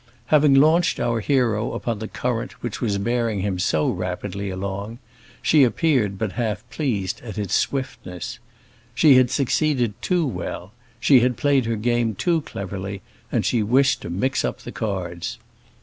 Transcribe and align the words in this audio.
Having 0.33 0.55
launched 0.55 0.99
our 0.99 1.19
hero 1.19 1.73
upon 1.73 1.99
the 1.99 2.07
current 2.07 2.53
which 2.63 2.81
was 2.81 2.97
bearing 2.97 3.41
him 3.41 3.59
so 3.59 3.87
rapidly 3.87 4.49
along, 4.49 4.97
she 5.43 5.63
appeared 5.63 6.17
but 6.17 6.31
half 6.31 6.67
pleased 6.71 7.21
at 7.21 7.37
its 7.37 7.53
swiftness. 7.53 8.39
She 8.95 9.17
had 9.17 9.29
succeeded 9.29 9.93
too 10.01 10.25
well; 10.25 10.71
she 10.99 11.19
had 11.19 11.37
played 11.37 11.65
her 11.67 11.75
game 11.75 12.15
too 12.15 12.41
cleverly 12.41 13.03
and 13.31 13.45
she 13.45 13.61
wished 13.61 14.01
to 14.01 14.09
mix 14.09 14.43
up 14.43 14.61
the 14.61 14.71
cards. 14.71 15.37